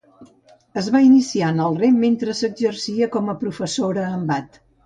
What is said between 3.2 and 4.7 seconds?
a professora en Bath.